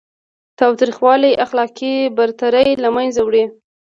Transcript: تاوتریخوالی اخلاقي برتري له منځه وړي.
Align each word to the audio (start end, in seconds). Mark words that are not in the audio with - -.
تاوتریخوالی 0.59 1.31
اخلاقي 1.45 1.93
برتري 2.17 2.67
له 2.83 2.89
منځه 2.95 3.19
وړي. 3.23 3.45